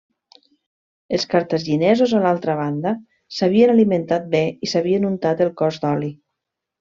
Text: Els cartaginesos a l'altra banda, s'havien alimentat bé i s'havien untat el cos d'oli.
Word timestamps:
Els 1.17 1.25
cartaginesos 1.33 2.15
a 2.19 2.23
l'altra 2.23 2.55
banda, 2.61 2.93
s'havien 3.41 3.73
alimentat 3.77 4.25
bé 4.35 4.41
i 4.49 4.71
s'havien 4.73 5.05
untat 5.15 5.45
el 5.49 5.53
cos 5.65 5.79
d'oli. 5.85 6.11